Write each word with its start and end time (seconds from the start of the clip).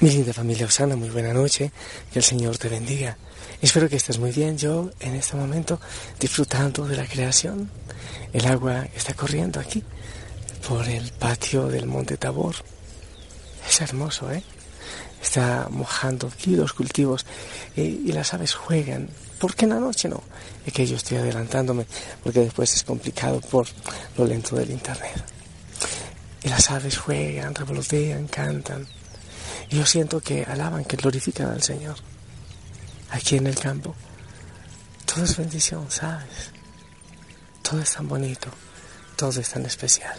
Mi 0.00 0.10
linda 0.10 0.32
familia 0.32 0.66
Osana, 0.66 0.94
muy 0.94 1.10
buena 1.10 1.32
noche, 1.32 1.72
que 2.12 2.20
el 2.20 2.24
Señor 2.24 2.56
te 2.56 2.68
bendiga. 2.68 3.18
Espero 3.60 3.88
que 3.88 3.96
estés 3.96 4.20
muy 4.20 4.30
bien. 4.30 4.56
Yo 4.56 4.92
en 5.00 5.16
este 5.16 5.36
momento 5.36 5.80
disfrutando 6.20 6.86
de 6.86 6.96
la 6.96 7.04
creación. 7.04 7.68
El 8.32 8.46
agua 8.46 8.86
está 8.94 9.14
corriendo 9.14 9.58
aquí 9.58 9.82
por 10.68 10.88
el 10.88 11.10
patio 11.10 11.66
del 11.66 11.86
Monte 11.86 12.16
Tabor. 12.16 12.54
Es 13.68 13.80
hermoso, 13.80 14.30
¿eh? 14.30 14.44
Está 15.20 15.66
mojando 15.68 16.28
aquí 16.28 16.54
los 16.54 16.74
cultivos 16.74 17.26
y 17.74 18.12
las 18.12 18.32
aves 18.34 18.54
juegan. 18.54 19.08
¿Por 19.40 19.56
qué 19.56 19.64
en 19.64 19.70
la 19.70 19.80
noche 19.80 20.08
no? 20.08 20.22
Es 20.64 20.72
que 20.72 20.86
yo 20.86 20.94
estoy 20.94 21.18
adelantándome 21.18 21.86
porque 22.22 22.38
después 22.38 22.72
es 22.72 22.84
complicado 22.84 23.40
por 23.40 23.66
lo 24.16 24.26
lento 24.26 24.54
del 24.54 24.70
internet. 24.70 25.24
Y 26.44 26.48
las 26.50 26.70
aves 26.70 26.98
juegan, 26.98 27.52
revolotean, 27.52 28.28
cantan. 28.28 28.86
Yo 29.70 29.84
siento 29.84 30.20
que 30.20 30.44
alaban, 30.44 30.84
que 30.84 30.96
glorifican 30.96 31.50
al 31.50 31.62
Señor. 31.62 31.96
Aquí 33.10 33.36
en 33.36 33.46
el 33.46 33.58
campo. 33.58 33.94
Todo 35.04 35.24
es 35.24 35.36
bendición, 35.36 35.90
¿sabes? 35.90 36.50
Todo 37.62 37.80
es 37.80 37.92
tan 37.92 38.08
bonito. 38.08 38.48
Todo 39.16 39.40
es 39.40 39.50
tan 39.50 39.66
especial. 39.66 40.16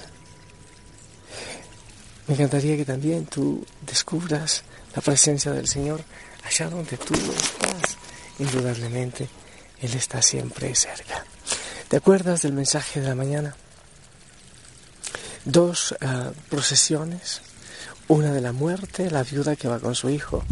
Me 2.28 2.36
encantaría 2.36 2.78
que 2.78 2.86
también 2.86 3.26
tú 3.26 3.66
descubras 3.82 4.64
la 4.96 5.02
presencia 5.02 5.52
del 5.52 5.68
Señor 5.68 6.04
allá 6.44 6.70
donde 6.70 6.98
tú 6.98 7.16
estás. 7.16 7.98
Indudablemente, 8.38 9.28
Él 9.82 9.94
está 9.96 10.22
siempre 10.22 10.74
cerca. 10.76 11.24
¿Te 11.88 11.98
acuerdas 11.98 12.44
del 12.44 12.54
mensaje 12.54 13.02
de 13.02 13.08
la 13.08 13.16
mañana? 13.16 13.56
Dos 15.44 15.96
ah, 16.02 16.32
procesiones 16.50 17.42
una 18.10 18.34
de 18.34 18.42
la 18.42 18.52
muerte, 18.52 19.10
la 19.10 19.24
viuda 19.24 19.56
que 19.56 19.68
va 19.68 19.80
con 19.80 19.96
su 19.96 20.10
hijo, 20.10 20.44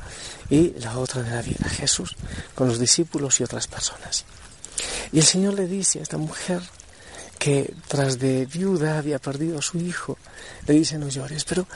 y 0.49 0.73
la 0.79 0.97
otra 0.97 1.23
de 1.23 1.31
la 1.31 1.41
vida, 1.41 1.67
Jesús, 1.67 2.15
con 2.55 2.67
los 2.67 2.79
discípulos 2.79 3.39
y 3.39 3.43
otras 3.43 3.67
personas. 3.67 4.25
Y 5.11 5.19
el 5.19 5.25
Señor 5.25 5.55
le 5.55 5.67
dice 5.67 5.99
a 5.99 6.03
esta 6.03 6.17
mujer 6.17 6.61
que 7.39 7.73
tras 7.87 8.19
de 8.19 8.45
viuda 8.45 8.99
había 8.99 9.19
perdido 9.19 9.57
a 9.57 9.61
su 9.61 9.79
hijo, 9.79 10.17
le 10.67 10.75
dice 10.75 10.97
no 10.97 11.09
llores, 11.09 11.45
pero 11.45 11.67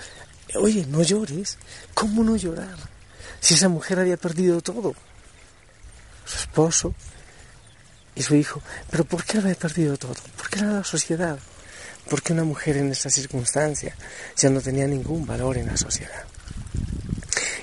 oye, 0.55 0.85
no 0.85 1.01
llores, 1.01 1.57
¿cómo 1.93 2.23
no 2.23 2.35
llorar? 2.35 2.77
Si 3.39 3.55
esa 3.55 3.67
mujer 3.67 3.99
había 3.99 4.17
perdido 4.17 4.61
todo, 4.61 4.93
su 6.25 6.37
esposo 6.37 6.93
y 8.15 8.21
su 8.21 8.35
hijo, 8.35 8.61
pero 8.91 9.03
¿por 9.03 9.23
qué 9.23 9.39
había 9.39 9.55
perdido 9.55 9.97
todo? 9.97 10.13
¿Por 10.37 10.49
qué 10.49 10.59
era 10.59 10.73
la 10.73 10.83
sociedad? 10.83 11.39
Porque 12.09 12.33
una 12.33 12.43
mujer 12.43 12.77
en 12.77 12.91
esta 12.91 13.09
circunstancia 13.09 13.95
ya 14.35 14.49
no 14.49 14.61
tenía 14.61 14.87
ningún 14.87 15.25
valor 15.25 15.57
en 15.57 15.67
la 15.67 15.77
sociedad. 15.77 16.25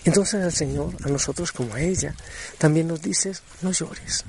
Entonces 0.04 0.42
el 0.42 0.52
Señor, 0.52 0.94
a 1.04 1.08
nosotros 1.08 1.52
como 1.52 1.74
a 1.74 1.80
ella, 1.80 2.14
también 2.56 2.88
nos 2.88 3.02
dice, 3.02 3.32
no 3.62 3.72
llores, 3.72 4.24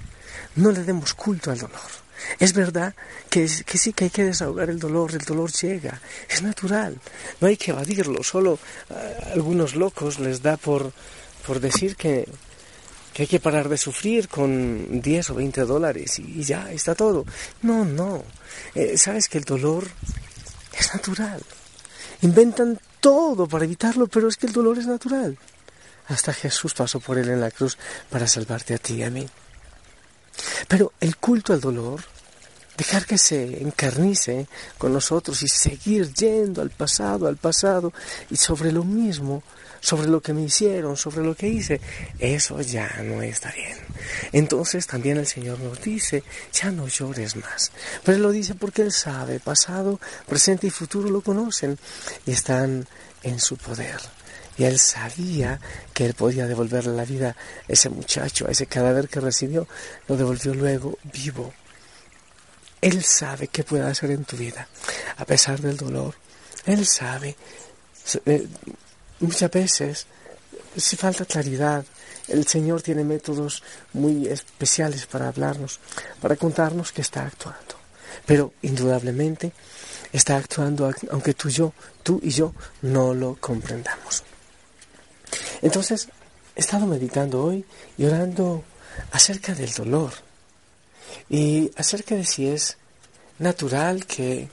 no 0.56 0.72
le 0.72 0.84
demos 0.84 1.14
culto 1.14 1.52
al 1.52 1.60
dolor. 1.60 1.90
Es 2.38 2.54
verdad 2.54 2.94
que, 3.30 3.48
sí 3.48 3.94
que 3.94 4.06
hay 4.06 4.10
que 4.10 4.26
desahogar 4.26 4.70
el 4.70 4.80
dolor, 4.80 5.12
el 5.14 5.20
dolor 5.20 5.52
llega, 5.52 6.02
es 6.30 6.42
natural, 6.42 7.00
no 7.40 7.48
hay 7.48 7.56
que 7.56 7.72
evadirlo, 7.72 8.24
solo 8.24 8.60
a 8.90 9.34
algunos 9.34 9.76
locos 9.76 10.20
les 10.20 10.42
da 10.42 10.58
por, 10.58 10.92
por 11.48 11.60
decir 11.60 11.96
que, 11.96 12.28
que 13.14 13.24
hay 13.24 13.28
que 13.28 13.40
parar 13.40 13.70
de 13.70 13.78
sufrir 13.78 14.28
con 14.28 15.02
10 15.02 15.30
o 15.32 15.36
20 15.36 15.62
dólares 15.62 16.20
y, 16.20 16.44
ya, 16.44 16.72
está 16.72 16.96
todo. 16.96 17.26
No, 17.62 17.86
no. 17.86 18.24
Eh, 18.76 18.98
sabes 18.98 19.28
que 19.28 19.38
el 19.38 19.44
dolor 19.44 19.88
es 20.78 20.94
natural. 20.94 21.42
Inventan 22.22 22.80
todo 23.00 23.48
para 23.48 23.66
evitarlo, 23.66 24.08
pero 24.08 24.28
es 24.28 24.38
que 24.38 24.48
el 24.48 24.54
dolor 24.54 24.78
es 24.78 24.88
natural. 24.88 25.38
Hasta 26.08 26.34
Jesús 26.34 26.74
pasó 26.74 27.00
por 27.00 27.18
él 27.18 27.30
en 27.30 27.42
la 27.42 27.52
cruz 27.52 27.78
para 28.10 28.28
salvarte 28.28 28.74
a 28.74 28.78
ti 28.78 28.96
y 28.96 29.04
a 29.04 29.10
mí. 29.10 29.28
Pero 30.68 30.94
el 31.00 31.18
culto 31.18 31.54
al 31.54 31.62
dolor, 31.62 32.02
dejar 32.78 33.06
que 33.06 33.18
se 33.18 33.62
encarnice 33.62 34.48
con 34.78 34.94
nosotros 34.94 35.42
y 35.44 35.48
seguir 35.48 36.14
yendo 36.14 36.62
al 36.62 36.70
pasado, 36.70 37.28
al 37.28 37.38
pasado, 37.38 37.94
y 38.30 38.38
sobre 38.38 38.72
lo 38.72 38.84
mismo 38.84 39.44
sobre 39.80 40.08
lo 40.08 40.22
que 40.22 40.34
me 40.34 40.44
hicieron, 40.44 40.98
sobre 40.98 41.24
lo 41.24 41.36
que 41.36 41.48
hice, 41.48 41.80
eso 42.20 42.62
ya 42.62 43.02
no 43.04 43.22
está 43.22 43.52
bien. 43.52 43.78
Entonces 44.32 44.88
también 44.88 45.18
el 45.18 45.28
Señor 45.28 45.60
nos 45.60 45.82
dice, 45.82 46.24
ya 46.54 46.72
no 46.72 46.88
llores 46.88 47.36
más. 47.36 47.72
Pero 48.04 48.18
Él 48.18 48.24
lo 48.24 48.32
dice 48.32 48.56
porque 48.56 48.82
Él 48.82 48.92
sabe, 48.92 49.40
pasado, 49.40 50.00
presente 50.28 50.68
y 50.68 50.70
futuro 50.70 51.10
lo 51.10 51.22
conocen 51.22 51.78
y 52.26 52.32
están 52.32 52.88
en 53.24 53.40
su 53.40 53.58
poder. 53.58 54.00
Y 54.58 54.66
Él 54.66 54.78
sabía 54.78 55.60
que 55.94 56.06
Él 56.06 56.14
podía 56.14 56.46
devolverle 56.46 56.94
la 56.94 57.06
vida 57.06 57.30
a 57.30 57.72
ese 57.72 57.90
muchacho, 57.90 58.48
a 58.48 58.52
ese 58.52 58.68
cadáver 58.68 59.08
que 59.08 59.22
recibió, 59.22 59.68
lo 60.08 60.18
devolvió 60.18 60.54
luego 60.54 60.98
vivo. 61.14 61.54
Él 62.82 63.04
sabe 63.04 63.48
qué 63.48 63.64
puede 63.64 63.84
hacer 63.84 64.12
en 64.12 64.26
tu 64.26 64.38
vida, 64.38 64.68
a 65.18 65.26
pesar 65.26 65.60
del 65.60 65.78
dolor. 65.78 66.16
Él 66.66 66.86
sabe. 66.86 67.36
Muchas 69.20 69.52
veces, 69.52 70.08
si 70.76 70.96
falta 70.96 71.26
claridad, 71.26 71.84
el 72.28 72.48
Señor 72.48 72.82
tiene 72.82 73.04
métodos 73.04 73.64
muy 73.94 74.28
especiales 74.28 75.06
para 75.06 75.28
hablarnos, 75.28 75.80
para 76.22 76.36
contarnos 76.36 76.92
que 76.92 77.02
está 77.02 77.26
actuando. 77.26 77.76
Pero 78.26 78.54
indudablemente 78.62 79.52
está 80.14 80.38
actuando 80.38 80.92
aunque 81.12 81.34
tú 81.34 81.50
y 81.50 81.52
yo, 81.52 81.74
tú 82.04 82.20
y 82.24 82.30
yo 82.30 82.54
no 82.82 83.14
lo 83.14 83.36
comprendamos. 83.36 84.24
Entonces, 85.62 86.08
he 86.56 86.62
estado 86.62 86.86
meditando 86.86 87.44
hoy 87.44 87.66
y 87.98 88.06
orando 88.06 88.64
acerca 89.12 89.54
del 89.54 89.74
dolor 89.74 90.14
y 91.30 91.72
acerca 91.76 92.16
de 92.16 92.26
si 92.26 92.48
es 92.48 92.78
natural 93.40 94.06
que, 94.06 94.50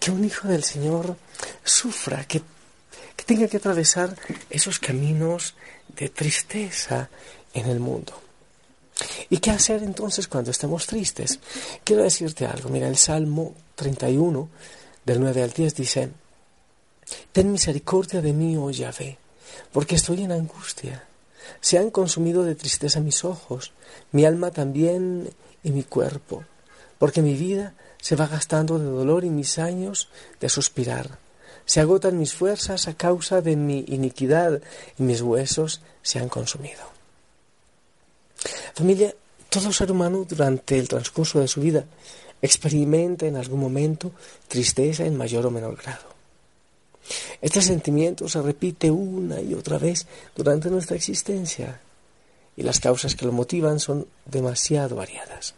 que 0.00 0.10
un 0.10 0.24
hijo 0.24 0.48
del 0.48 0.64
Señor 0.64 1.16
sufra, 1.64 2.24
que 2.24 2.42
que 3.18 3.24
tenga 3.24 3.48
que 3.48 3.56
atravesar 3.56 4.14
esos 4.48 4.78
caminos 4.78 5.56
de 5.98 6.08
tristeza 6.08 7.10
en 7.52 7.66
el 7.66 7.80
mundo. 7.80 8.14
¿Y 9.28 9.38
qué 9.38 9.50
hacer 9.50 9.82
entonces 9.82 10.28
cuando 10.28 10.52
estemos 10.52 10.86
tristes? 10.86 11.40
Quiero 11.82 12.04
decirte 12.04 12.46
algo. 12.46 12.68
Mira, 12.68 12.86
el 12.86 12.96
Salmo 12.96 13.54
31, 13.74 14.48
del 15.04 15.20
9 15.20 15.42
al 15.42 15.50
10 15.50 15.74
dice, 15.74 16.10
Ten 17.32 17.50
misericordia 17.50 18.22
de 18.22 18.32
mí, 18.32 18.56
oh 18.56 18.70
Yahvé, 18.70 19.18
porque 19.72 19.96
estoy 19.96 20.22
en 20.22 20.30
angustia. 20.30 21.04
Se 21.60 21.76
han 21.76 21.90
consumido 21.90 22.44
de 22.44 22.54
tristeza 22.54 23.00
mis 23.00 23.24
ojos, 23.24 23.72
mi 24.12 24.26
alma 24.26 24.52
también 24.52 25.30
y 25.64 25.72
mi 25.72 25.82
cuerpo, 25.82 26.44
porque 26.98 27.22
mi 27.22 27.34
vida 27.34 27.74
se 28.00 28.14
va 28.14 28.28
gastando 28.28 28.78
de 28.78 28.84
dolor 28.86 29.24
y 29.24 29.30
mis 29.30 29.58
años 29.58 30.08
de 30.38 30.48
suspirar. 30.48 31.18
Se 31.68 31.80
agotan 31.80 32.18
mis 32.18 32.32
fuerzas 32.32 32.88
a 32.88 32.94
causa 32.94 33.42
de 33.42 33.54
mi 33.54 33.84
iniquidad 33.88 34.62
y 34.98 35.02
mis 35.02 35.20
huesos 35.20 35.82
se 36.00 36.18
han 36.18 36.30
consumido. 36.30 36.80
Familia, 38.72 39.14
todo 39.50 39.70
ser 39.70 39.92
humano 39.92 40.24
durante 40.26 40.78
el 40.78 40.88
transcurso 40.88 41.40
de 41.40 41.46
su 41.46 41.60
vida 41.60 41.84
experimenta 42.40 43.26
en 43.26 43.36
algún 43.36 43.60
momento 43.60 44.12
tristeza 44.48 45.04
en 45.04 45.18
mayor 45.18 45.44
o 45.44 45.50
menor 45.50 45.76
grado. 45.76 46.08
Este 47.42 47.60
sentimiento 47.60 48.30
se 48.30 48.40
repite 48.40 48.90
una 48.90 49.38
y 49.38 49.52
otra 49.52 49.76
vez 49.76 50.06
durante 50.34 50.70
nuestra 50.70 50.96
existencia 50.96 51.82
y 52.56 52.62
las 52.62 52.80
causas 52.80 53.14
que 53.14 53.26
lo 53.26 53.32
motivan 53.32 53.78
son 53.78 54.06
demasiado 54.24 54.96
variadas. 54.96 55.54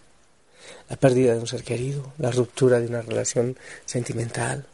La 0.89 0.97
pérdida 0.97 1.35
de 1.35 1.39
un 1.39 1.47
ser 1.47 1.63
querido, 1.63 2.15
la 2.19 2.33
ruptura 2.33 2.81
de 2.81 2.89
una 2.89 3.01
relación 3.01 3.57
sentimental, 3.87 4.67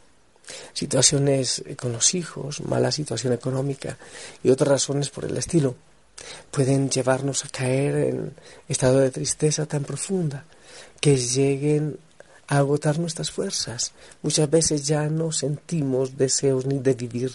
situaciones 0.73 1.63
con 1.77 1.91
los 1.91 2.13
hijos, 2.15 2.61
mala 2.61 2.91
situación 2.91 3.33
económica 3.33 3.97
y 4.43 4.49
otras 4.49 4.69
razones 4.69 5.09
por 5.09 5.25
el 5.25 5.37
estilo, 5.37 5.75
pueden 6.51 6.89
llevarnos 6.89 7.45
a 7.45 7.49
caer 7.49 7.95
en 7.95 8.33
estado 8.67 8.99
de 8.99 9.11
tristeza 9.11 9.65
tan 9.65 9.83
profunda 9.83 10.45
que 10.99 11.17
lleguen 11.17 11.99
a 12.47 12.57
agotar 12.57 12.97
nuestras 12.99 13.31
fuerzas. 13.31 13.91
Muchas 14.21 14.49
veces 14.49 14.87
ya 14.87 15.09
no 15.09 15.31
sentimos 15.31 16.17
deseos 16.17 16.65
ni 16.65 16.79
de 16.79 16.93
vivir. 16.93 17.31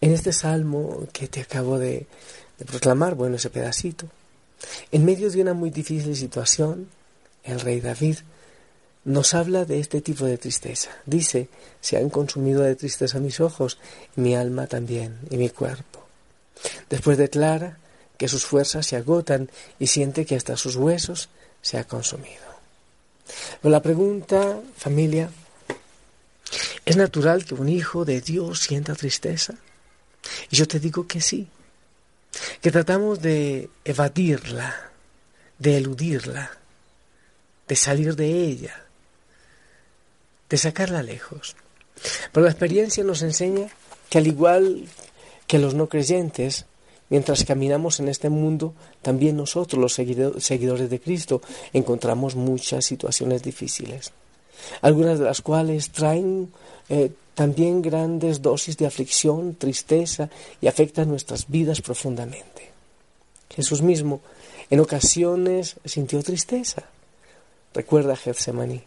En 0.00 0.12
este 0.12 0.32
salmo 0.32 1.06
que 1.12 1.28
te 1.28 1.40
acabo 1.40 1.78
de, 1.78 2.06
proclamar, 2.66 3.14
bueno, 3.14 3.36
ese 3.36 3.50
pedacito, 3.50 4.06
en 4.92 5.04
medio 5.04 5.30
de 5.30 5.40
una 5.40 5.54
muy 5.54 5.70
difícil 5.70 6.16
situación, 6.16 6.88
el 7.42 7.60
rey 7.60 7.80
David 7.80 8.18
nos 9.04 9.34
habla 9.34 9.64
de 9.64 9.80
este 9.80 10.00
tipo 10.00 10.24
de 10.24 10.38
tristeza. 10.38 10.90
Dice, 11.04 11.48
se 11.80 11.96
han 11.96 12.10
consumido 12.10 12.62
de 12.62 12.76
tristeza 12.76 13.18
mis 13.18 13.40
ojos, 13.40 13.78
mi 14.16 14.34
alma 14.34 14.66
también, 14.66 15.18
y 15.30 15.36
mi 15.36 15.50
cuerpo. 15.50 16.04
Después 16.88 17.18
declara 17.18 17.78
que 18.16 18.28
sus 18.28 18.44
fuerzas 18.44 18.86
se 18.86 18.96
agotan 18.96 19.50
y 19.78 19.88
siente 19.88 20.24
que 20.24 20.36
hasta 20.36 20.56
sus 20.56 20.76
huesos 20.76 21.28
se 21.60 21.78
ha 21.78 21.84
consumido. 21.84 22.44
Pero 23.60 23.72
la 23.72 23.82
pregunta, 23.82 24.60
familia, 24.76 25.30
¿es 26.84 26.96
natural 26.96 27.44
que 27.44 27.54
un 27.54 27.68
hijo 27.68 28.04
de 28.04 28.20
Dios 28.20 28.60
sienta 28.60 28.94
tristeza? 28.94 29.54
Y 30.50 30.56
yo 30.56 30.66
te 30.66 30.80
digo 30.80 31.06
que 31.06 31.20
sí, 31.20 31.48
que 32.60 32.70
tratamos 32.70 33.20
de 33.20 33.68
evadirla, 33.84 34.90
de 35.58 35.76
eludirla, 35.76 36.50
de 37.68 37.76
salir 37.76 38.16
de 38.16 38.44
ella, 38.44 38.83
de 40.48 40.56
sacarla 40.56 41.02
lejos. 41.02 41.56
Pero 42.32 42.44
la 42.44 42.50
experiencia 42.50 43.04
nos 43.04 43.22
enseña 43.22 43.68
que 44.10 44.18
al 44.18 44.26
igual 44.26 44.86
que 45.46 45.58
los 45.58 45.74
no 45.74 45.88
creyentes, 45.88 46.66
mientras 47.10 47.44
caminamos 47.44 48.00
en 48.00 48.08
este 48.08 48.30
mundo, 48.30 48.74
también 49.02 49.36
nosotros, 49.36 49.80
los 49.80 49.94
seguidores 49.94 50.90
de 50.90 51.00
Cristo, 51.00 51.42
encontramos 51.72 52.34
muchas 52.34 52.84
situaciones 52.84 53.42
difíciles, 53.42 54.12
algunas 54.80 55.18
de 55.18 55.24
las 55.24 55.40
cuales 55.42 55.90
traen 55.90 56.50
eh, 56.88 57.10
también 57.34 57.82
grandes 57.82 58.42
dosis 58.42 58.76
de 58.76 58.86
aflicción, 58.86 59.56
tristeza 59.56 60.30
y 60.60 60.68
afectan 60.68 61.08
nuestras 61.08 61.48
vidas 61.48 61.80
profundamente. 61.80 62.70
Jesús 63.50 63.82
mismo 63.82 64.20
en 64.70 64.80
ocasiones 64.80 65.76
sintió 65.84 66.22
tristeza. 66.22 66.84
Recuerda 67.74 68.16
Getsemaní. 68.16 68.82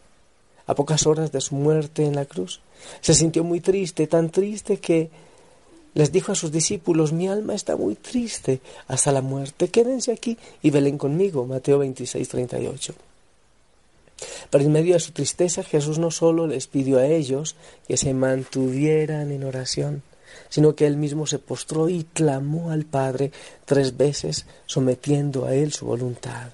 A 0.67 0.75
pocas 0.75 1.07
horas 1.07 1.31
de 1.31 1.41
su 1.41 1.55
muerte 1.55 2.05
en 2.05 2.15
la 2.15 2.25
cruz, 2.25 2.61
se 3.01 3.13
sintió 3.13 3.43
muy 3.43 3.61
triste, 3.61 4.05
tan 4.07 4.29
triste 4.29 4.77
que 4.77 5.09
les 5.93 6.11
dijo 6.11 6.31
a 6.31 6.35
sus 6.35 6.51
discípulos, 6.51 7.11
mi 7.11 7.27
alma 7.27 7.55
está 7.55 7.75
muy 7.75 7.95
triste 7.95 8.61
hasta 8.87 9.11
la 9.11 9.21
muerte, 9.21 9.69
quédense 9.69 10.11
aquí 10.11 10.37
y 10.61 10.69
velen 10.69 10.97
conmigo. 10.97 11.45
Mateo 11.45 11.79
26, 11.79 12.29
38. 12.29 12.93
Pero 14.49 14.63
en 14.63 14.71
medio 14.71 14.93
de 14.93 14.99
su 14.99 15.11
tristeza 15.11 15.63
Jesús 15.63 15.99
no 15.99 16.11
solo 16.11 16.47
les 16.47 16.67
pidió 16.67 16.99
a 16.99 17.07
ellos 17.07 17.55
que 17.87 17.97
se 17.97 18.13
mantuvieran 18.13 19.31
en 19.31 19.43
oración, 19.43 20.03
sino 20.49 20.75
que 20.75 20.85
él 20.85 20.97
mismo 20.97 21.25
se 21.25 21.39
postró 21.39 21.89
y 21.89 22.03
clamó 22.13 22.71
al 22.71 22.85
Padre 22.85 23.31
tres 23.65 23.97
veces, 23.97 24.45
sometiendo 24.65 25.45
a 25.45 25.55
él 25.55 25.73
su 25.73 25.85
voluntad. 25.85 26.51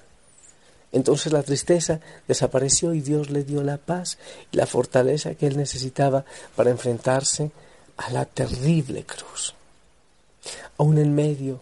Entonces 0.94 1.32
la 1.32 1.42
tristeza 1.42 1.98
desapareció 2.28 2.94
y 2.94 3.00
Dios 3.00 3.28
le 3.28 3.42
dio 3.42 3.64
la 3.64 3.78
paz 3.78 4.16
y 4.52 4.56
la 4.56 4.64
fortaleza 4.66 5.34
que 5.34 5.48
él 5.48 5.56
necesitaba 5.56 6.24
para 6.54 6.70
enfrentarse 6.70 7.50
a 7.96 8.10
la 8.10 8.24
terrible 8.24 9.04
cruz. 9.04 9.54
Aún 10.78 10.98
en 10.98 11.12
medio 11.12 11.60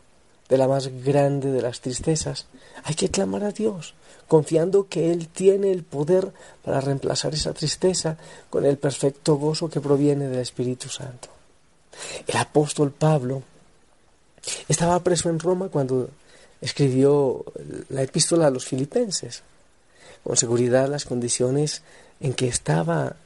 de 0.50 0.58
la 0.58 0.68
más 0.68 0.88
grande 1.02 1.50
de 1.50 1.62
las 1.62 1.80
tristezas, 1.80 2.46
hay 2.84 2.94
que 2.94 3.08
clamar 3.08 3.44
a 3.44 3.52
Dios, 3.52 3.94
confiando 4.28 4.86
que 4.86 5.10
Él 5.10 5.28
tiene 5.28 5.72
el 5.72 5.82
poder 5.82 6.30
para 6.62 6.82
reemplazar 6.82 7.32
esa 7.32 7.54
tristeza 7.54 8.18
con 8.50 8.66
el 8.66 8.76
perfecto 8.76 9.36
gozo 9.36 9.70
que 9.70 9.80
proviene 9.80 10.28
del 10.28 10.40
Espíritu 10.40 10.90
Santo. 10.90 11.28
El 12.26 12.36
apóstol 12.36 12.90
Pablo 12.90 13.42
estaba 14.68 15.00
preso 15.00 15.30
en 15.30 15.38
Roma 15.38 15.68
cuando 15.68 16.10
escribió 16.62 17.44
la 17.90 18.02
epístola 18.02 18.46
a 18.46 18.50
los 18.50 18.64
filipenses. 18.64 19.42
Con 20.24 20.36
seguridad 20.36 20.88
las 20.88 21.04
condiciones 21.04 21.82
en 22.20 22.32
que 22.32 22.48
estaba 22.48 23.16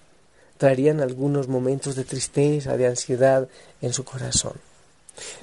traerían 0.59 1.01
algunos 1.01 1.47
momentos 1.47 1.95
de 1.95 2.05
tristeza, 2.05 2.77
de 2.77 2.89
ansiedad 2.89 3.47
en 3.81 3.93
su 3.93 4.05
corazón. 4.05 4.55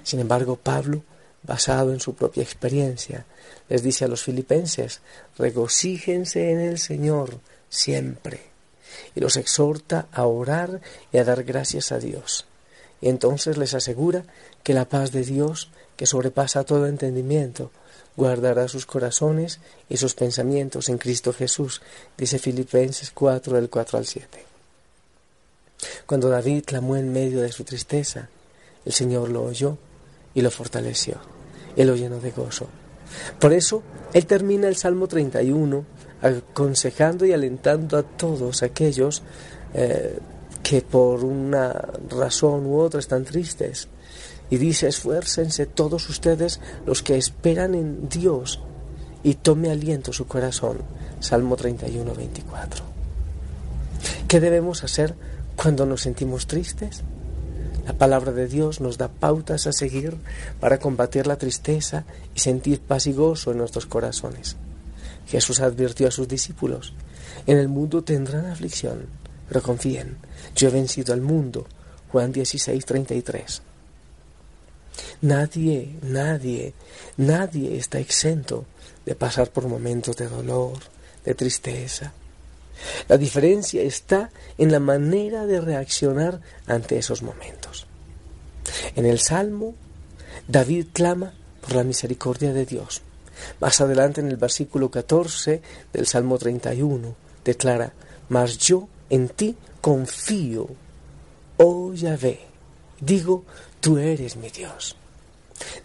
Sin 0.03 0.19
embargo, 0.19 0.57
Pablo 0.57 1.03
basado 1.43 1.91
en 1.93 1.99
su 1.99 2.15
propia 2.15 2.43
experiencia. 2.43 3.25
Les 3.69 3.83
dice 3.83 4.05
a 4.05 4.07
los 4.07 4.23
filipenses, 4.23 5.01
regocíjense 5.37 6.51
en 6.51 6.61
el 6.61 6.79
Señor 6.79 7.39
siempre. 7.69 8.41
Y 9.15 9.19
los 9.19 9.37
exhorta 9.37 10.07
a 10.11 10.25
orar 10.25 10.81
y 11.11 11.17
a 11.17 11.23
dar 11.23 11.43
gracias 11.43 11.91
a 11.91 11.99
Dios. 11.99 12.45
Y 13.01 13.09
entonces 13.09 13.57
les 13.57 13.73
asegura 13.73 14.23
que 14.63 14.73
la 14.73 14.85
paz 14.85 15.11
de 15.11 15.23
Dios, 15.23 15.69
que 15.97 16.05
sobrepasa 16.05 16.63
todo 16.63 16.87
entendimiento, 16.87 17.71
guardará 18.15 18.67
sus 18.67 18.85
corazones 18.85 19.59
y 19.89 19.97
sus 19.97 20.13
pensamientos 20.13 20.89
en 20.89 20.97
Cristo 20.97 21.33
Jesús, 21.33 21.81
dice 22.17 22.39
Filipenses 22.39 23.11
4 23.11 23.55
del 23.55 23.69
4 23.69 23.97
al 23.97 24.05
7. 24.05 24.45
Cuando 26.05 26.29
David 26.29 26.63
clamó 26.65 26.95
en 26.95 27.11
medio 27.11 27.41
de 27.41 27.51
su 27.51 27.63
tristeza, 27.63 28.29
el 28.85 28.93
Señor 28.93 29.29
lo 29.29 29.43
oyó 29.43 29.77
y 30.33 30.41
lo 30.41 30.51
fortaleció. 30.51 31.17
Él 31.75 31.87
lo 31.87 31.95
llenó 31.95 32.19
de 32.19 32.31
gozo. 32.31 32.67
Por 33.39 33.53
eso, 33.53 33.83
Él 34.13 34.25
termina 34.25 34.67
el 34.67 34.75
Salmo 34.75 35.07
31 35.07 35.85
aconsejando 36.21 37.25
y 37.25 37.33
alentando 37.33 37.97
a 37.97 38.03
todos 38.03 38.63
aquellos 38.63 39.23
eh, 39.73 40.17
que 40.61 40.81
por 40.81 41.23
una 41.23 41.73
razón 42.09 42.65
u 42.65 42.79
otra 42.79 42.99
están 42.99 43.25
tristes. 43.25 43.87
Y 44.53 44.59
dice, 44.59 44.87
esfuércense 44.87 45.65
todos 45.65 46.07
ustedes 46.09 46.59
los 46.85 47.01
que 47.01 47.17
esperan 47.17 47.73
en 47.73 48.07
Dios 48.07 48.59
y 49.23 49.33
tome 49.33 49.71
aliento 49.71 50.13
su 50.13 50.27
corazón. 50.27 50.77
Salmo 51.21 51.55
31, 51.55 52.13
24. 52.13 52.85
¿Qué 54.27 54.39
debemos 54.39 54.83
hacer 54.83 55.15
cuando 55.55 55.87
nos 55.87 56.01
sentimos 56.01 56.45
tristes? 56.45 57.01
La 57.87 57.93
palabra 57.93 58.31
de 58.31 58.47
Dios 58.47 58.79
nos 58.79 58.99
da 58.99 59.07
pautas 59.07 59.65
a 59.65 59.73
seguir 59.73 60.17
para 60.59 60.77
combatir 60.77 61.25
la 61.25 61.37
tristeza 61.39 62.03
y 62.35 62.39
sentir 62.39 62.79
paz 62.79 63.07
y 63.07 63.13
gozo 63.13 63.53
en 63.53 63.57
nuestros 63.57 63.87
corazones. 63.87 64.55
Jesús 65.29 65.61
advirtió 65.61 66.09
a 66.09 66.11
sus 66.11 66.27
discípulos, 66.27 66.93
en 67.47 67.57
el 67.57 67.69
mundo 67.69 68.03
tendrán 68.03 68.45
aflicción, 68.45 69.07
pero 69.47 69.63
confíen, 69.63 70.17
yo 70.55 70.67
he 70.67 70.71
vencido 70.71 71.11
al 71.11 71.21
mundo. 71.21 71.65
Juan 72.11 72.31
16, 72.31 72.85
33. 72.85 73.63
Nadie, 75.21 75.95
nadie, 76.01 76.73
nadie 77.17 77.77
está 77.77 77.99
exento 77.99 78.65
de 79.05 79.15
pasar 79.15 79.49
por 79.51 79.67
momentos 79.67 80.15
de 80.17 80.27
dolor, 80.27 80.79
de 81.25 81.35
tristeza. 81.35 82.13
La 83.07 83.17
diferencia 83.17 83.81
está 83.81 84.31
en 84.57 84.71
la 84.71 84.79
manera 84.79 85.45
de 85.45 85.61
reaccionar 85.61 86.41
ante 86.67 86.97
esos 86.97 87.21
momentos. 87.21 87.87
En 88.95 89.05
el 89.05 89.19
Salmo, 89.19 89.75
David 90.47 90.87
clama 90.93 91.33
por 91.61 91.75
la 91.75 91.83
misericordia 91.83 92.53
de 92.53 92.65
Dios. 92.65 93.01
Más 93.59 93.79
adelante 93.81 94.21
en 94.21 94.27
el 94.27 94.37
versículo 94.37 94.91
14 94.91 95.61
del 95.91 96.05
Salmo 96.05 96.37
31 96.37 97.15
declara, 97.43 97.93
Mas 98.29 98.57
yo 98.57 98.87
en 99.09 99.29
ti 99.29 99.55
confío, 99.81 100.67
oh 101.57 101.93
Yahvé, 101.93 102.39
digo, 102.99 103.43
tú 103.83 103.97
eres 103.97 104.37
mi 104.37 104.49
Dios. 104.49 104.95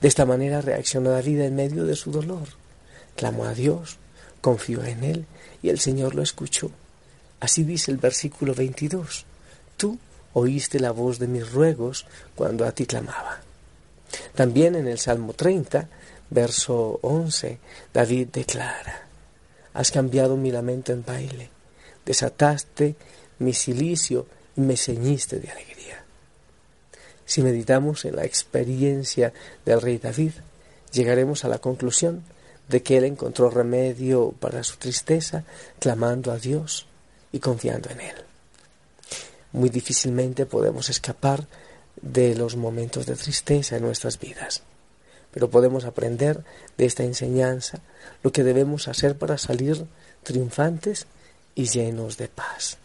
De 0.01 0.07
esta 0.07 0.25
manera 0.25 0.61
reacciona 0.61 1.11
David 1.11 1.41
en 1.41 1.57
medio 1.57 1.85
de 1.85 1.97
su 1.97 2.13
dolor. 2.13 2.47
Clamó 3.17 3.45
a 3.45 3.55
Dios, 3.55 3.99
confió 4.41 4.85
en 4.85 5.03
Él 5.03 5.27
y 5.63 5.71
el 5.71 5.81
Señor 5.81 6.15
lo 6.15 6.23
escuchó. 6.23 6.71
Así 7.41 7.65
dice 7.65 7.91
el 7.91 7.97
versículo 7.97 8.55
22. 8.55 9.27
Tú 9.77 9.99
oíste 10.33 10.79
la 10.79 10.93
voz 10.93 11.19
de 11.19 11.27
mis 11.27 11.51
ruegos 11.51 12.07
cuando 12.37 12.65
a 12.65 12.71
ti 12.71 12.87
clamaba. 12.87 13.41
También 14.33 14.77
en 14.77 14.87
el 14.87 15.01
Salmo 15.01 15.33
30, 15.33 15.89
verso 16.31 17.01
11, 17.03 17.59
David 17.93 18.29
declara, 18.29 19.09
Has 19.75 19.91
cambiado 19.91 20.37
mi 20.37 20.53
lamento 20.53 20.93
en 20.93 21.05
baile, 21.05 21.51
desataste 22.07 22.95
mi 23.41 23.55
silicio 23.55 24.29
y 24.57 24.61
me 24.61 24.77
ceñiste 24.77 25.41
de 25.41 25.51
alegría. 25.51 26.05
Si 27.29 27.43
meditamos 27.43 28.05
en 28.07 28.17
la 28.17 28.25
experiencia 28.25 29.33
del 29.65 29.81
rey 29.81 29.99
David, 29.99 30.33
llegaremos 30.91 31.45
a 31.45 31.49
la 31.49 31.59
conclusión 31.59 32.25
de 32.67 32.83
que 32.83 32.97
él 32.97 33.05
encontró 33.05 33.51
remedio 33.51 34.33
para 34.41 34.65
su 34.65 34.79
tristeza 34.79 35.45
clamando 35.79 36.33
a 36.33 36.39
Dios 36.39 36.87
y 37.31 37.39
confiando 37.39 37.91
en 37.91 38.01
él 38.01 38.29
muy 39.53 39.71
difícilmente 39.71 40.47
podemos 40.47 40.89
escapar 40.89 41.47
de 42.01 42.35
los 42.35 42.57
momentos 42.57 43.07
de 43.07 43.17
tristeza 43.17 43.77
en 43.77 43.83
nuestras 43.83 44.19
vidas. 44.19 44.63
Pero 45.33 45.51
podemos 45.51 45.85
aprender 45.85 46.45
de 46.77 46.87
esta 46.87 47.03
enseñanza 47.03 47.81
lo 48.23 48.33
que 48.33 48.45
debemos 48.45 48.89
hacer 48.89 49.17
para 49.19 49.39
salir 49.39 49.87
triunfantes 50.23 51.07
y 51.55 51.67
llenos 51.67 52.17
de 52.17 52.29
paz. 52.29 52.79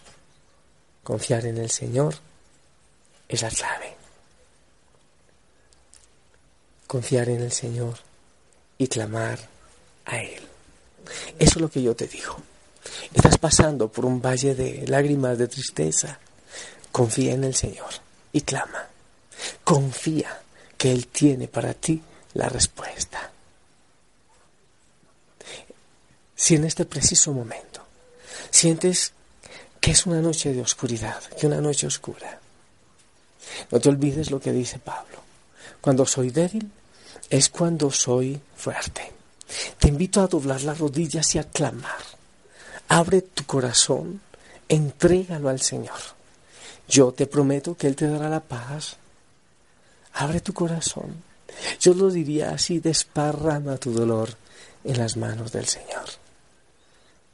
Confiar 1.03 1.45
en 1.45 1.57
el 1.57 1.69
Señor 1.69 2.15
es 3.27 3.41
la 3.41 3.49
clave. 3.49 4.02
Confiar 6.93 7.27
en 7.29 7.41
el 7.41 7.51
Señor 7.51 7.97
y 8.77 8.85
clamar 8.85 9.39
a 10.05 10.21
Él. 10.21 10.47
Eso 11.39 11.55
es 11.55 11.61
lo 11.61 11.67
que 11.67 11.81
yo 11.81 11.95
te 11.95 12.05
digo. 12.05 12.37
Estás 13.11 13.39
pasando 13.39 13.91
por 13.91 14.05
un 14.05 14.21
valle 14.21 14.53
de 14.53 14.85
lágrimas 14.85 15.39
de 15.39 15.47
tristeza 15.47 16.19
Confía 16.91 17.33
en 17.33 17.45
el 17.45 17.55
Señor 17.55 17.89
y 18.31 18.41
clama. 18.41 18.89
Confía 19.63 20.39
que 20.77 20.91
Él 20.91 21.07
tiene 21.07 21.47
para 21.47 21.73
ti 21.73 21.99
la 22.35 22.47
respuesta. 22.47 23.31
Si 26.35 26.53
en 26.53 26.65
este 26.65 26.85
preciso 26.85 27.33
momento 27.33 27.81
sientes 28.51 29.13
que 29.81 29.89
es 29.89 30.05
una 30.05 30.21
noche 30.21 30.53
de 30.53 30.61
oscuridad, 30.61 31.23
que 31.39 31.47
una 31.47 31.59
noche 31.59 31.87
oscura, 31.87 32.39
no 33.71 33.79
te 33.79 33.89
olvides 33.89 34.29
lo 34.29 34.39
que 34.39 34.51
dice 34.51 34.77
Pablo. 34.77 35.23
Cuando 35.81 36.05
soy 36.05 36.29
débil 36.29 36.71
es 37.33 37.49
cuando 37.49 37.89
soy 37.89 38.39
fuerte. 38.55 39.11
Te 39.79 39.87
invito 39.87 40.21
a 40.21 40.27
doblar 40.27 40.61
las 40.61 40.77
rodillas 40.77 41.33
y 41.33 41.39
a 41.39 41.43
clamar. 41.43 42.03
Abre 42.89 43.23
tu 43.23 43.43
corazón, 43.45 44.21
entrégalo 44.69 45.49
al 45.49 45.59
Señor. 45.59 45.97
Yo 46.87 47.11
te 47.11 47.25
prometo 47.25 47.75
que 47.75 47.87
Él 47.87 47.95
te 47.95 48.07
dará 48.07 48.29
la 48.29 48.39
paz. 48.39 48.97
Abre 50.13 50.41
tu 50.41 50.53
corazón. 50.53 51.23
Yo 51.79 51.95
lo 51.95 52.11
diría 52.11 52.51
así, 52.51 52.77
desparrama 52.77 53.77
tu 53.77 53.93
dolor 53.93 54.29
en 54.83 54.99
las 54.99 55.17
manos 55.17 55.51
del 55.51 55.65
Señor. 55.65 56.05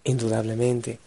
Indudablemente, 0.06 0.98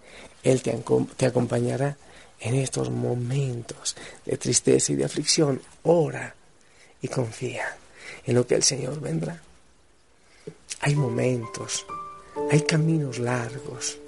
Él 0.43 0.61
te, 0.61 0.79
te 1.17 1.25
acompañará 1.25 1.97
en 2.41 2.57
estos 2.57 2.91
momentos 2.91 3.97
de 4.27 4.37
tristeza 4.37 4.93
y 4.93 4.97
de 4.97 5.07
aflicción. 5.07 5.63
Ora 5.83 6.35
y 7.01 7.09
confía 7.09 7.79
en 8.25 8.35
lo 8.35 8.47
que 8.47 8.55
el 8.55 8.62
Señor 8.62 9.00
vendrá. 9.00 9.41
Hay 10.81 10.97
momentos, 10.97 11.87
hay 12.50 12.61
caminos 12.62 13.19
largos, 13.19 13.99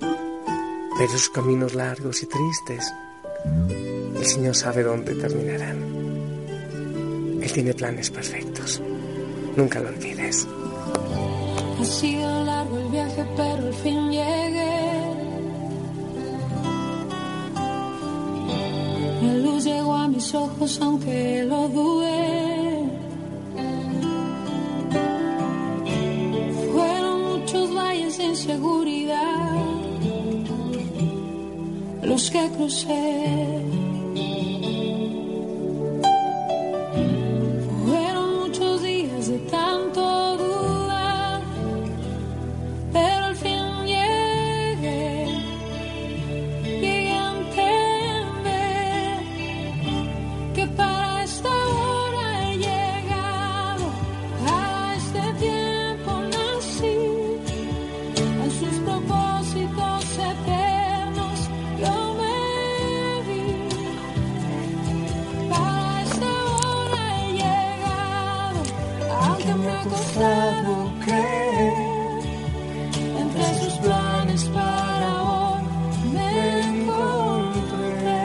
pero 0.00 1.04
esos 1.04 1.28
caminos 1.30 1.74
largos 1.74 2.22
y 2.22 2.26
tristes, 2.26 2.92
el 4.16 4.26
Señor 4.26 4.56
sabe 4.56 4.82
dónde 4.82 5.14
terminarán. 5.14 5.78
Él 7.40 7.52
tiene 7.52 7.72
planes 7.72 8.10
perfectos. 8.10 8.82
Nunca 9.56 9.80
lo 9.80 9.88
olvides. 9.88 10.46
Ha 11.80 11.84
sido 11.84 12.44
largo 12.44 12.78
el 12.78 12.88
viaje, 12.88 13.24
pero 13.36 13.66
al 13.66 13.74
fin 13.74 14.10
llegué. 14.10 15.14
La 19.22 19.34
luz 19.34 19.64
llegó 19.64 19.94
a 19.94 20.08
mis 20.08 20.34
ojos, 20.34 20.78
aunque 20.82 21.44
lo 21.44 21.68
dudé. 21.68 22.57
Inseguridad 28.48 29.56
los 32.02 32.30
que 32.30 32.48
crucé. 32.56 33.57
Creer, 71.04 71.72
entre 73.18 73.54
sus 73.62 73.74
planes 73.74 74.44
para 74.46 75.22
hoy 75.22 75.62
me 76.12 76.60
encontré. 76.60 78.18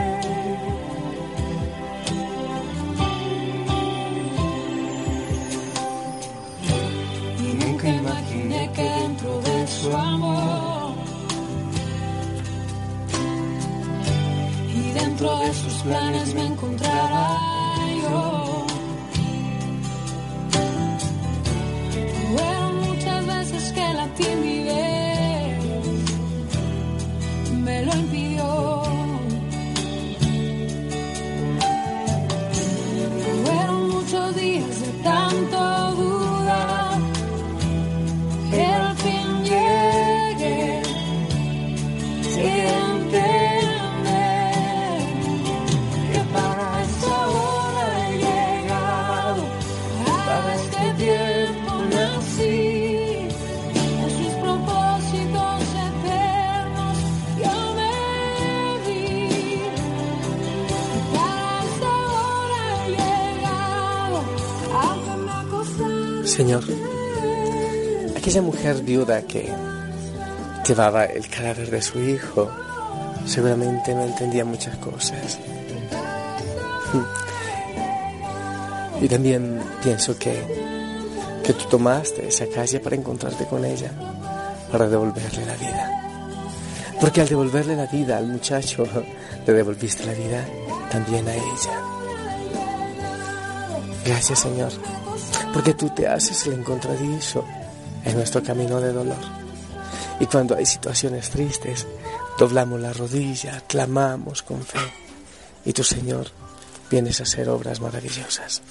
Y 7.40 7.54
nunca 7.64 7.88
imaginé 7.90 8.72
que 8.74 8.84
dentro 8.84 9.42
de 9.42 9.68
su 9.68 9.96
amor 9.96 10.96
y 14.76 14.92
dentro 14.92 15.40
de 15.40 15.54
sus 15.54 15.74
planes 15.84 16.34
me 16.34 16.46
encontrará 16.48 17.38
yo. 18.02 18.43
Veces 24.16 24.53
Señor, 66.34 66.64
aquella 68.18 68.42
mujer 68.42 68.82
viuda 68.82 69.22
que 69.22 69.54
llevaba 70.68 71.06
el 71.06 71.30
cadáver 71.30 71.70
de 71.70 71.80
su 71.80 72.00
hijo 72.00 72.50
seguramente 73.24 73.94
no 73.94 74.02
entendía 74.02 74.44
muchas 74.44 74.76
cosas. 74.78 75.38
Y 79.00 79.08
también 79.08 79.62
pienso 79.84 80.18
que, 80.18 80.34
que 81.44 81.54
tú 81.54 81.66
tomaste 81.66 82.28
esa 82.28 82.48
calle 82.48 82.80
para 82.80 82.96
encontrarte 82.96 83.46
con 83.46 83.64
ella, 83.64 83.92
para 84.72 84.88
devolverle 84.90 85.46
la 85.46 85.56
vida. 85.56 85.92
Porque 87.00 87.22
al 87.22 87.28
devolverle 87.28 87.76
la 87.76 87.86
vida 87.86 88.18
al 88.18 88.26
muchacho, 88.26 88.88
le 89.46 89.54
devolviste 89.54 90.04
la 90.04 90.14
vida 90.14 90.44
también 90.90 91.28
a 91.28 91.36
ella. 91.36 91.80
Gracias 94.04 94.40
Señor, 94.40 94.72
porque 95.54 95.76
tú 95.76 95.90
te 95.92 96.08
haces 96.08 96.48
el 96.48 96.54
encontradizo 96.54 97.46
en 98.04 98.16
nuestro 98.16 98.42
camino 98.42 98.82
de 98.82 98.92
dolor. 98.92 99.44
Y 100.20 100.26
cuando 100.26 100.56
hay 100.56 100.66
situaciones 100.66 101.30
tristes, 101.30 101.86
doblamos 102.38 102.82
la 102.82 102.92
rodilla, 102.92 103.62
clamamos 103.68 104.42
con 104.42 104.64
fe. 104.66 104.80
Y 105.64 105.72
tú, 105.72 105.84
Señor, 105.84 106.28
vienes 106.90 107.20
a 107.20 107.24
hacer 107.24 107.48
obras 107.50 107.80
maravillosas. 107.80 108.62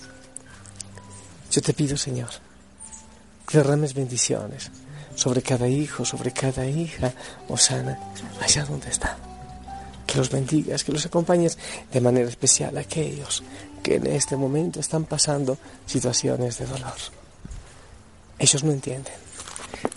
Yo 1.50 1.62
te 1.62 1.72
pido, 1.72 1.96
Señor, 1.96 2.30
que 3.46 3.58
derrames 3.58 3.94
bendiciones 3.94 4.70
sobre 5.14 5.42
cada 5.42 5.68
hijo, 5.68 6.04
sobre 6.04 6.32
cada 6.32 6.66
hija, 6.66 7.12
Osana, 7.48 7.98
allá 8.40 8.64
donde 8.64 8.88
está. 8.88 9.16
Que 10.06 10.18
los 10.18 10.30
bendigas, 10.30 10.82
que 10.82 10.92
los 10.92 11.06
acompañes 11.06 11.58
de 11.92 12.00
manera 12.00 12.28
especial 12.28 12.76
a 12.76 12.80
aquellos 12.80 13.42
que 13.82 13.96
en 13.96 14.06
este 14.06 14.36
momento 14.36 14.80
están 14.80 15.04
pasando 15.04 15.58
situaciones 15.86 16.58
de 16.58 16.66
dolor. 16.66 16.94
Ellos 18.38 18.64
no 18.64 18.72
entienden, 18.72 19.14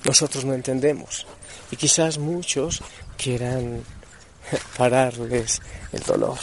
nosotros 0.03 0.45
no 0.45 0.53
entendemos 0.53 1.25
y 1.71 1.75
quizás 1.75 2.17
muchos 2.17 2.81
quieran 3.17 3.83
pararles 4.77 5.61
el 5.91 6.01
dolor. 6.03 6.37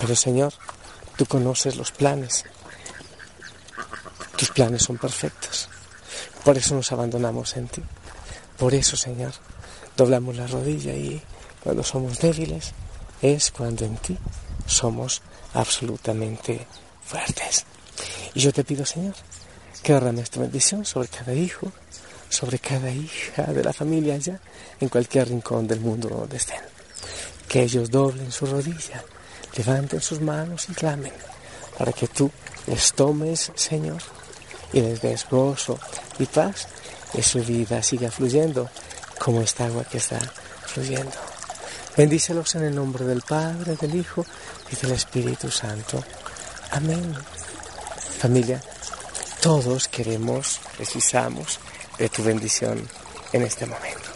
Pero 0.00 0.16
Señor, 0.16 0.54
tú 1.16 1.26
conoces 1.26 1.76
los 1.76 1.92
planes. 1.92 2.44
Tus 4.36 4.50
planes 4.50 4.82
son 4.82 4.96
perfectos. 4.96 5.68
Por 6.44 6.56
eso 6.56 6.74
nos 6.74 6.90
abandonamos 6.92 7.56
en 7.56 7.68
ti. 7.68 7.82
Por 8.56 8.74
eso, 8.74 8.96
Señor, 8.96 9.32
doblamos 9.96 10.36
la 10.36 10.46
rodilla 10.46 10.94
y 10.94 11.22
cuando 11.62 11.82
somos 11.82 12.18
débiles 12.18 12.72
es 13.20 13.50
cuando 13.50 13.84
en 13.84 13.96
ti 13.98 14.16
somos 14.70 15.22
absolutamente 15.54 16.66
fuertes. 17.04 17.64
Y 18.34 18.40
yo 18.40 18.52
te 18.52 18.64
pido, 18.64 18.86
Señor, 18.86 19.14
que 19.82 19.92
derrames 19.92 20.30
tu 20.30 20.40
bendición 20.40 20.84
sobre 20.84 21.08
cada 21.08 21.34
hijo, 21.34 21.72
sobre 22.28 22.58
cada 22.58 22.90
hija 22.90 23.44
de 23.44 23.64
la 23.64 23.72
familia 23.72 24.14
allá, 24.14 24.40
en 24.80 24.88
cualquier 24.88 25.28
rincón 25.28 25.66
del 25.66 25.80
mundo 25.80 26.08
donde 26.08 26.36
estén. 26.36 26.60
Que 27.48 27.62
ellos 27.62 27.90
doblen 27.90 28.30
su 28.30 28.46
rodilla, 28.46 29.04
levanten 29.56 30.00
sus 30.00 30.20
manos 30.20 30.68
y 30.68 30.72
clamen, 30.72 31.12
para 31.76 31.92
que 31.92 32.06
tú 32.06 32.30
les 32.66 32.92
tomes, 32.92 33.50
Señor, 33.56 34.00
y 34.72 34.80
les 34.80 35.02
des 35.02 35.26
gozo 35.28 35.78
y 36.18 36.26
paz, 36.26 36.68
y 37.14 37.22
su 37.22 37.42
vida 37.42 37.82
siga 37.82 38.10
fluyendo 38.10 38.68
como 39.18 39.40
esta 39.40 39.66
agua 39.66 39.84
que 39.84 39.98
está 39.98 40.20
fluyendo. 40.66 41.29
Bendícelos 41.96 42.54
en 42.54 42.64
el 42.64 42.74
nombre 42.74 43.04
del 43.04 43.22
Padre, 43.22 43.76
del 43.76 43.94
Hijo 43.94 44.24
y 44.70 44.76
del 44.76 44.92
Espíritu 44.92 45.50
Santo. 45.50 46.02
Amén. 46.70 47.14
Familia, 48.18 48.62
todos 49.40 49.88
queremos, 49.88 50.60
precisamos 50.76 51.58
de 51.98 52.08
tu 52.08 52.22
bendición 52.22 52.86
en 53.32 53.42
este 53.42 53.66
momento. 53.66 54.10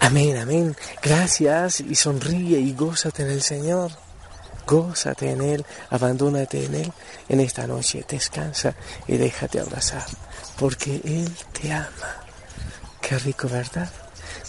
Amén, 0.00 0.38
amén. 0.38 0.76
Gracias 1.02 1.80
y 1.80 1.94
sonríe 1.94 2.58
y 2.58 2.72
gózate 2.72 3.24
en 3.24 3.30
el 3.30 3.42
Señor. 3.42 3.90
Gózate 4.66 5.30
en 5.30 5.42
Él, 5.42 5.66
abandónate 5.90 6.64
en 6.64 6.74
Él 6.74 6.92
en 7.28 7.40
esta 7.40 7.66
noche. 7.66 8.04
Descansa 8.08 8.74
y 9.06 9.16
déjate 9.16 9.60
abrazar, 9.60 10.06
porque 10.58 11.00
Él 11.04 11.30
te 11.52 11.72
ama. 11.72 12.22
Qué 13.00 13.18
rico, 13.18 13.48
¿verdad? 13.48 13.90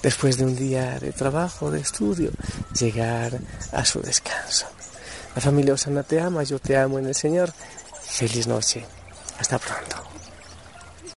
Después 0.01 0.37
de 0.37 0.45
un 0.45 0.55
día 0.55 0.99
de 0.99 1.11
trabajo, 1.11 1.71
de 1.71 1.81
estudio, 1.81 2.31
llegar 2.77 3.39
a 3.71 3.85
su 3.85 4.01
descanso. 4.01 4.67
La 5.35 5.41
familia 5.41 5.73
Osana 5.73 6.03
te 6.03 6.19
ama, 6.19 6.43
yo 6.43 6.59
te 6.59 6.77
amo 6.77 6.99
en 6.99 7.07
el 7.07 7.15
Señor. 7.15 7.53
Feliz 8.01 8.47
noche. 8.47 8.85
Hasta 9.39 9.59
pronto. 9.59 10.08